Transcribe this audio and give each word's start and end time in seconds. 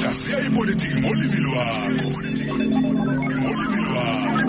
hlaziya 0.00 0.38
ipolitiki 0.46 0.98
ngolimi 1.00 1.38
lwakho. 1.46 2.08
Ngolimi 3.40 3.80
lwakho. 3.88 4.43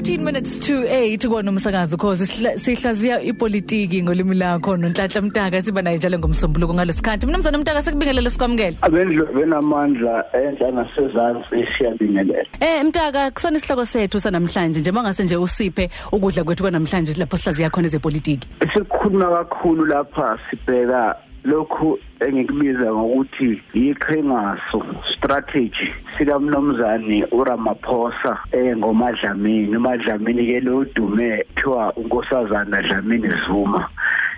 14 0.00 0.24
minutes 0.24 0.58
to 0.58 0.74
8 0.88 1.28
kona 1.28 1.50
umsakazo 1.50 1.96
cause 1.98 2.26
sihlaziya 2.56 3.22
ipolitiki 3.22 4.02
ngolimi 4.02 4.36
lakho 4.36 4.76
nonhlanhla 4.76 5.22
mtaka 5.22 5.62
siba 5.62 5.82
naye 5.82 5.96
njalo 5.96 6.18
ngomsombuluko 6.18 6.74
ngalesikhathi. 6.74 7.26
Mnumzana 7.26 7.58
mtaka 7.58 7.82
sikubingelele 7.82 8.30
sikwamukela 8.30 8.76
abendlu 8.82 9.26
benamandla 9.26 10.24
enhla 10.32 10.70
nasezantsi 10.70 11.68
siyabingelela. 11.78 12.44
Eh 12.60 12.84
mtaka 12.84 13.30
kusona 13.30 13.56
isihloko 13.56 13.84
sethu 13.84 14.20
sanamhlanje 14.20 14.80
nje 14.80 14.92
mangase 14.92 15.24
nje 15.24 15.36
usiphe 15.36 15.90
ukudla 16.12 16.44
kwethu 16.44 16.62
kwanamhlanje 16.62 17.14
lapho 17.20 17.36
sihlaziya 17.36 17.70
khona 17.70 17.86
ezepolitiki? 17.86 18.48
Sikhuluma 18.74 19.44
kakhulu 19.44 19.84
lapha 19.84 20.38
sibheka 20.50 21.16
lokhu 21.44 21.98
engikubiza 22.20 22.92
ngokuthi 22.92 23.62
iqhingaso 23.74 24.84
strategy 25.14 25.88
sika 26.18 26.38
mnomzane 26.38 27.24
uRamaphosa 27.32 28.38
eh 28.52 28.76
ngomadlamini 28.76 29.76
umadlamini 29.76 30.46
ke 30.46 30.60
lo 30.60 30.84
dume 30.84 31.44
kuthiwa 31.54 31.92
unkosazana 31.96 32.82
Dlamini 32.82 33.28
Zuma 33.46 33.88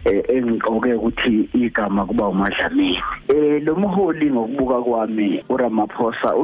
eh 0.05 0.23
engikoke 0.29 0.95
ukuthi 0.95 1.49
igama 1.55 2.07
kuba 2.07 2.29
umadlamini. 2.29 2.99
Eh 3.29 3.63
lo 3.63 3.75
mholi 3.77 4.31
ngokubuka 4.31 4.83
kwami 4.83 5.45
uRamaphosa 5.49 6.35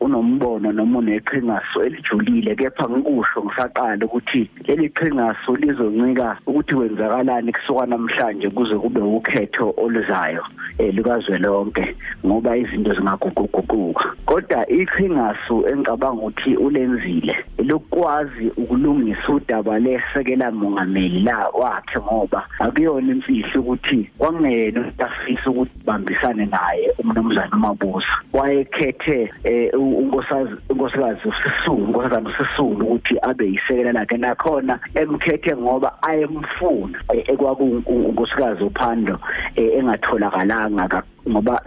unombono 0.00 0.72
noma 0.72 0.98
uneqhingaso 0.98 1.82
elijulile 1.84 2.56
kepha 2.56 2.88
ngikusho 2.88 3.44
ngisaqala 3.44 4.06
ukuthi 4.06 4.50
leli 4.66 4.88
qhingaso 4.88 5.56
lizoncika 5.56 6.36
ukuthi 6.46 6.74
kwenzakalani 6.74 7.52
kusuka 7.52 7.86
namhlanje 7.86 8.50
kuze 8.50 8.74
kube 8.76 9.00
ukhetho 9.00 9.74
oluzayo 9.76 10.44
likazwelonke 10.78 11.96
ngoba 12.26 12.56
izinto 12.56 12.94
zingaguquguquka. 12.94 14.14
Kodwa 14.26 14.68
iqhingasu 14.70 15.66
engicabanga 15.68 16.22
ukuthi 16.22 16.56
ulenzile 16.56 17.36
lokwazi 17.58 18.46
ukulungisa 18.56 19.32
udaba 19.32 19.78
lesekela 19.78 20.50
mongameli 20.50 21.20
la 21.20 21.48
wakhe 21.48 21.98
ngoba 21.98 22.46
akuyona 22.58 23.03
imfihlo 23.12 23.60
ukuthi 23.60 24.10
kwangena 24.18 24.92
afisa 24.98 25.50
ukuthi 25.50 25.72
bambisane 25.86 26.46
naye 26.46 26.90
umnumzana 26.98 27.56
uMabuza 27.56 28.14
wayekhethe 28.32 29.30
unkosazi 29.74 30.54
unkosikazi 30.68 31.20
usisulu 31.28 31.84
unkosazana 31.84 32.30
usisulu 32.30 32.86
ukuthi 32.86 33.18
abe 33.22 33.46
yisekela 33.46 33.92
lakhe. 33.92 34.16
Nakhona 34.16 34.78
emkhethe 34.94 35.56
ngoba 35.56 36.02
ayemfuna 36.02 36.98
ekwakunkosikazi 37.14 38.64
uPhando 38.64 39.18
engatholakalanga 39.56 41.02
ngoba 41.30 41.60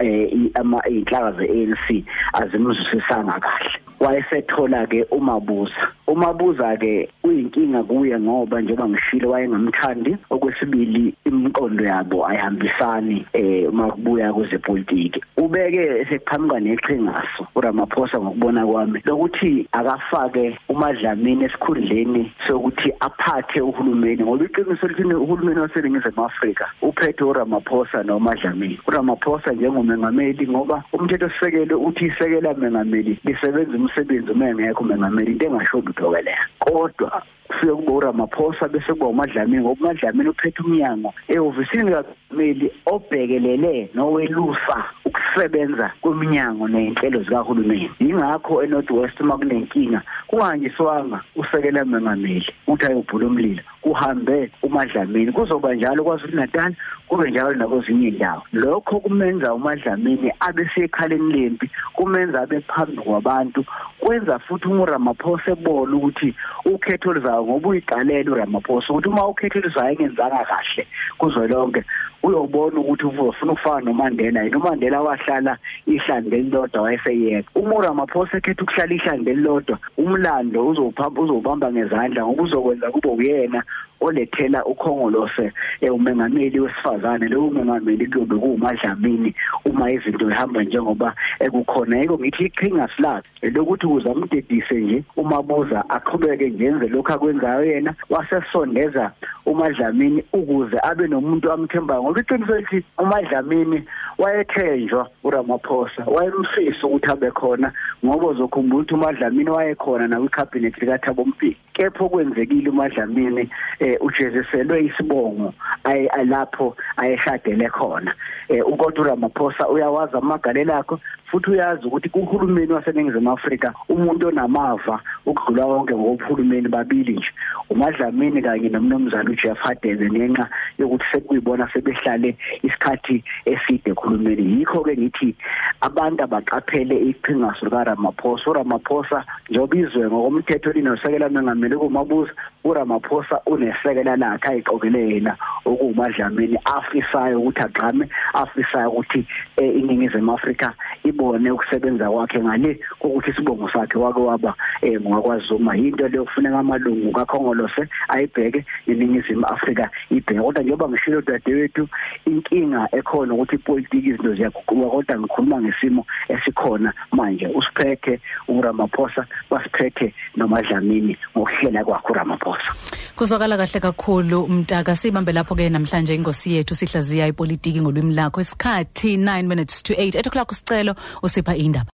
ama 0.54 0.78
inhlaka 0.88 1.32
ze-ANC 1.32 2.04
azimzusisanga 2.32 3.40
kahle. 3.40 3.72
Wayesethola 4.00 4.86
ke 4.86 5.04
umabuza. 5.10 5.97
Umabuza 6.08 6.76
ke 6.76 7.08
uyinkinga 7.24 7.82
kuye 7.82 8.20
ngoba 8.20 8.60
njengoba 8.60 8.88
ngishilo 8.88 9.30
wayengamthandi 9.30 10.16
okwesibili 10.30 11.14
imiqondo 11.24 11.84
yabo 11.84 12.26
ayihambisani 12.26 13.26
eh 13.32 13.68
uma 13.68 13.90
kubuya 13.90 14.32
kwezepolitiki. 14.32 15.20
Ubeke 15.36 16.06
sekuphambuka 16.08 16.60
neqhingaso 16.60 17.46
uRamaphosa 17.54 18.20
ngokubona 18.20 18.66
kwami 18.66 19.02
lokuthi 19.04 19.68
akafake 19.72 20.58
umadlamini 20.68 21.44
esikhundleni 21.44 22.32
sokuthi 22.46 22.92
aphathe 23.00 23.60
uhulumeni 23.60 24.22
ngoba 24.22 24.44
iqiniso 24.44 24.88
lithi 24.88 25.04
uhulumeni 25.04 25.60
waseningizimu 25.60 26.24
Afrika 26.24 26.70
uphethe 26.82 27.24
uRamaphosa 27.24 28.02
nomadlamini. 28.02 28.78
uRamaphosa 28.88 29.52
njengomengameli 29.52 30.48
ngoba 30.48 30.84
umthetho 30.92 31.30
sisekelo 31.30 31.80
uthi 31.80 32.06
isekela 32.06 32.54
mengameli 32.54 33.18
lisebenza 33.24 33.76
umsebenzi 33.76 34.30
uma 34.32 34.48
engekho 34.48 34.84
mengameli 34.84 35.32
into 35.32 35.46
engasho 35.46 35.82
lutho 35.98 36.10
ke 36.10 36.22
leyo 36.22 36.44
kodwa 36.58 37.22
kufike 37.48 37.72
kube 37.72 37.92
uRamaphosa 37.92 38.68
bese 38.68 38.92
kuba 38.92 39.06
uMadlamini 39.06 39.62
ngoba 39.62 39.80
uMadlamini 39.80 40.28
uphethe 40.28 40.62
umnyango 40.62 41.14
ehhovisini 41.28 41.92
kaMeli 41.92 42.72
obhekelele 42.86 43.90
nowelusa 43.94 44.84
ukusebenza 45.04 45.92
kweminyango 46.00 46.68
nezinhlelo 46.68 47.22
zikahulumeni. 47.22 47.90
Ingakho 47.98 48.62
eNorth 48.62 48.90
West 48.90 49.20
makunenkinga 49.20 50.02
kunganjiswanga 50.26 51.20
usekela 51.36 51.84
mengameli 51.84 52.52
uthi 52.66 52.86
ayobhula 52.86 53.26
umlilo 53.26 53.62
kuhambe 53.80 54.50
uMadlamini. 54.62 55.32
Kuzoba 55.32 55.74
njalo 55.74 56.04
kwaZulu 56.04 56.36
Natal 56.36 56.74
kube 57.08 57.30
njalo 57.30 57.54
nakwezinye 57.54 58.08
indawo 58.08 58.42
lokho 58.52 59.00
kumenza 59.00 59.54
uMadlamini 59.54 60.32
abe 60.40 60.70
sekhaleni 60.74 61.32
lempi 61.32 61.70
kumenza 61.92 62.40
abe 62.40 62.60
phambi 62.60 62.96
kwabantu 62.96 63.64
kwenza 64.08 64.38
futhi 64.38 64.68
uRamaphosa 64.68 65.50
ebona 65.52 65.96
ukuthi 65.96 66.34
ukhetho 66.64 67.12
luzayo 67.12 67.44
ngoba 67.44 67.68
uyiqalela 67.68 68.30
uRamaphosa 68.32 68.88
ukuthi 68.92 69.08
uma 69.08 69.28
ukhetho 69.28 69.60
luzayo 69.60 69.92
engenzanga 69.92 70.48
kahle 70.48 70.84
kuzwelonke 71.18 71.84
uyobona 72.22 72.80
ukuthi 72.80 73.04
ufuna 73.06 73.52
ukufana 73.52 73.84
noMandela 73.84 74.42
yena 74.42 74.58
uMandela 74.58 75.02
wahlala 75.02 75.58
ihlandeni 75.86 76.50
lodwa 76.50 76.82
wayeseyeka 76.82 77.50
uma 77.54 77.74
uRamaphosa 77.74 78.38
ekhetha 78.38 78.62
ukuhlala 78.62 78.94
ihlandeni 78.94 79.42
lodwa 79.42 79.76
umlando 79.98 80.66
uzophamba 80.66 81.20
uzobamba 81.20 81.72
ngezandla 81.72 82.24
ngoba 82.24 82.42
uzokwenza 82.42 82.90
kube 82.90 83.08
uyena 83.08 83.60
olethela 84.00 84.64
ukhongolose 84.64 85.52
umengameli 85.90 86.60
wesifazane. 86.60 87.28
Lo 87.28 87.46
umengameli 87.46 88.06
kuyobe 88.06 88.36
kuumadlamini 88.36 89.34
uma 89.64 89.90
izinto 89.90 90.28
zihamba 90.28 90.62
njengoba 90.62 91.14
ekukhona. 91.40 91.98
Yiko 91.98 92.18
ngithi 92.18 92.44
iqhingas 92.44 92.90
lakhe 92.98 93.50
lokuthi 93.50 93.86
ukuze 93.86 94.10
amdedise 94.10 94.74
nje 94.74 95.04
umabuza 95.16 95.84
aqhubeke 95.90 96.50
njenze 96.50 96.88
lokho 96.88 97.12
akwenzayo 97.12 97.64
yena 97.64 97.94
wasesondeza 98.10 99.12
umadlamini 99.46 100.24
ukuze 100.32 100.76
abe 100.82 101.06
nomuntu 101.06 101.52
amthembayo. 101.52 102.02
Ngoba 102.02 102.20
iqiniso 102.20 102.56
lithi 102.56 102.84
umadlamini 102.98 103.82
wayethenjwa 104.18 105.08
uRamaphosa 105.24 106.04
wayemfisa 106.06 106.86
ukuthi 106.86 107.10
abe 107.10 107.30
khona 107.30 107.72
ngoba 108.04 108.26
uzokhumbula 108.26 108.82
ukuthi 108.82 108.94
umadlamini 108.94 109.50
wayekhona 109.50 110.08
nawe 110.08 110.26
icabinet 110.26 110.78
likaThabo 110.78 111.24
Mbeki 111.24 111.67
kepha 111.78 112.04
okwenzekile 112.04 112.70
umadlamini 112.70 113.50
eh 113.78 113.96
ujeziselwe 114.00 114.84
isibongo 114.84 115.54
ayelapho 115.84 116.76
ayeshadele 116.96 117.68
khona. 117.68 118.12
Eh 118.48 118.66
ukodwa 118.66 119.04
uRamaphosa 119.04 119.68
uyawazi 119.68 120.16
amagalelo 120.16 120.74
akho 120.74 121.00
futhi 121.30 121.50
uyazi 121.50 121.86
ukuthi 121.86 122.08
kuhulumeni 122.08 122.72
waseningizimu 122.72 123.30
Afrika 123.32 123.74
umuntu 123.88 124.28
onamava 124.28 125.00
ukudlula 125.26 125.66
wonke 125.66 125.94
ngokuhulumeni 125.94 126.68
babili 126.68 127.12
nje. 127.12 127.30
Umadlamini 127.70 128.42
kanye 128.42 128.68
nomnumzana 128.68 129.30
uJeff 129.30 129.58
Hadebe 129.58 130.10
ngenxa 130.10 130.48
yokuthi 130.78 131.04
sekuyibona 131.12 131.68
sebehlale 131.72 132.36
isikhathi 132.62 133.22
eside 133.44 133.90
ekhulumeni. 133.90 134.58
Yikho 134.58 134.80
ke 134.80 134.96
ngithi 134.96 135.36
abantu 135.80 136.24
abaqaphele 136.24 136.96
iqhingaso 137.10 137.66
likaRamaphosa. 137.66 138.50
uRamaphosa 138.50 139.24
njengoba 139.50 139.76
izwe 139.76 140.06
ngokomthetho 140.06 140.72
linosekela 140.72 141.28
mengameli 141.28 141.67
kumabuza 141.76 142.32
uRamaphosa 142.64 143.40
unesekela 143.46 144.16
lakhe 144.16 144.48
ayiqokele 144.48 145.08
yena 145.08 145.36
okumadlamini 145.64 146.58
afisayo 146.64 147.40
ukuthi 147.40 147.62
agqame 147.62 148.08
afisayo 148.34 148.90
ukuthi 148.90 149.26
iningizimu 149.58 150.32
Afrika 150.32 150.74
ibone 151.04 151.50
ukusebenza 151.50 152.10
kwakhe 152.10 152.40
ngale 152.40 152.80
ukuthi 153.00 153.30
isibongo 153.30 153.70
sakhe 153.70 153.98
wake 153.98 154.20
waba 154.20 154.54
ngwakwaZuma 154.84 155.76
into 155.76 156.08
leyo 156.08 156.24
kufuneka 156.24 156.58
amalungu 156.58 157.12
kakhongolose 157.12 157.88
ayibheke 158.08 158.64
iningizimu 158.86 159.46
Afrika 159.46 159.90
ibheke. 160.10 160.40
Kodwa 160.40 160.62
njengoba 160.62 160.88
ngishilo 160.88 161.20
dadewethu 161.20 161.88
inkinga 162.26 162.88
ekhona 162.92 163.34
ukuthi 163.34 163.54
ipolitiki 163.54 164.08
izinto 164.08 164.34
ziyaguquka 164.34 164.90
kodwa 164.90 165.18
ngikhuluma 165.18 165.60
ngesimo 165.62 166.06
esikhona 166.28 166.92
manje. 167.12 167.46
Usiphethe 167.46 168.20
uRamaphosa 168.48 169.26
basiphethe 169.50 170.14
nomadlamini 170.36 171.16
ngokuhlela 171.36 171.84
kwakhe 171.84 172.12
uRamaphosa. 172.12 172.72
Kuzwakala 173.16 173.56
kahle 173.56 173.80
kakhulu 173.80 174.48
mtaka. 174.48 174.96
Sibambe 174.96 175.32
lapho 175.32 175.54
ke 175.54 175.70
namhlanje 175.70 176.14
ingosi 176.14 176.54
yethu 176.54 176.74
sihlaziya 176.74 177.26
ipolitiki 177.26 177.80
ngolwimi 177.80 178.14
lakho. 178.14 178.40
Isikhathi 178.40 179.16
9 179.16 179.42
minutes 179.42 179.82
to 179.82 179.94
8 179.94 180.18
8 180.18 180.28
o'clock 180.28 180.52
usicelo 180.52 180.94
usipha 181.22 181.56
indaba. 181.56 181.90